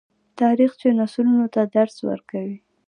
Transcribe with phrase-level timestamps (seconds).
[0.39, 2.57] تاریخ چې نسلونو ته درس ورکوي.